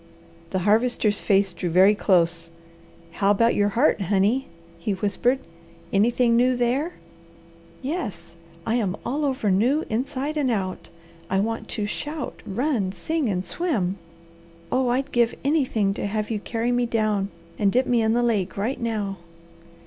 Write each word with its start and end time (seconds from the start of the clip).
The 0.49 0.57
Harvester's 0.65 1.21
face 1.21 1.53
drew 1.53 1.69
very 1.69 1.93
close. 1.93 2.49
"How 3.11 3.29
about 3.29 3.53
your 3.53 3.69
heart, 3.69 4.01
honey?" 4.01 4.47
he 4.79 4.93
whispered. 4.93 5.37
"Anything 5.93 6.35
new 6.35 6.55
there?" 6.57 6.93
"Yes, 7.83 8.33
I 8.65 8.77
am 8.77 8.97
all 9.05 9.23
over 9.23 9.51
new 9.51 9.85
inside 9.91 10.37
and 10.37 10.49
out. 10.49 10.89
I 11.29 11.39
want 11.39 11.67
to 11.67 11.85
shout, 11.85 12.41
run, 12.47 12.91
sing, 12.91 13.29
and 13.29 13.45
swim. 13.45 13.99
Oh 14.71 14.89
I'd 14.89 15.11
give 15.11 15.35
anything 15.45 15.93
to 15.93 16.07
have 16.07 16.31
you 16.31 16.39
carry 16.39 16.71
me 16.71 16.87
down 16.87 17.29
and 17.59 17.71
dip 17.71 17.85
me 17.85 18.01
in 18.01 18.13
the 18.13 18.23
lake 18.23 18.57
right 18.57 18.81
now." 18.81 19.17